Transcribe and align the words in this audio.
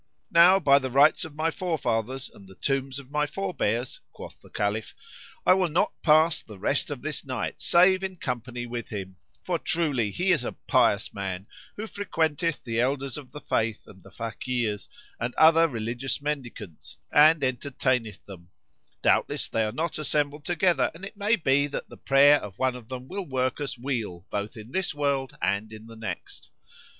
"Now 0.31 0.59
by 0.59 0.79
the 0.79 0.89
rights 0.89 1.25
of 1.25 1.35
my 1.35 1.51
forefathers 1.51 2.27
and 2.33 2.47
the 2.47 2.55
tombs 2.55 2.97
of 2.97 3.11
my 3.11 3.27
forbears," 3.27 3.99
quoth 4.13 4.41
the 4.41 4.49
Caliph, 4.49 4.95
"I 5.45 5.53
will 5.53 5.69
not 5.69 5.93
pass 6.01 6.41
the 6.41 6.57
rest 6.57 6.89
of 6.89 7.03
this 7.03 7.23
night 7.23 7.61
save 7.61 8.03
in 8.03 8.15
company 8.15 8.65
with 8.65 8.89
him; 8.89 9.17
for 9.43 9.59
truly 9.59 10.09
he 10.09 10.31
is 10.31 10.43
a 10.43 10.53
pious 10.53 11.13
man 11.13 11.45
who 11.77 11.83
frequenteth 11.85 12.63
the 12.63 12.79
Elders 12.79 13.15
of 13.15 13.31
the 13.31 13.39
Faith 13.41 13.83
and 13.85 14.01
the 14.01 14.09
Fakirs 14.09 14.89
and 15.19 15.35
other 15.35 15.67
religious 15.67 16.19
mendicants 16.19 16.97
and 17.13 17.43
entertaineth 17.43 18.25
them; 18.25 18.49
doubtless 19.03 19.49
they 19.49 19.63
are 19.63 19.71
not 19.71 19.99
assembled 19.99 20.45
together 20.45 20.89
and 20.95 21.05
it 21.05 21.15
may 21.15 21.35
be 21.35 21.67
that 21.67 21.89
the 21.89 21.95
prayer 21.97 22.37
of 22.41 22.57
one 22.57 22.75
of 22.75 22.87
them 22.87 23.07
will 23.07 23.27
work 23.27 23.61
us 23.61 23.77
weal 23.77 24.25
both 24.31 24.57
in 24.57 24.71
this 24.71 24.95
world 24.95 25.37
and 25.43 25.71
in 25.71 25.85
the 25.85 25.95
next. 25.95 26.49